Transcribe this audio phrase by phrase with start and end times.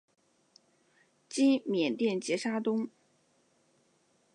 [1.29, 2.89] 今缅甸杰沙东。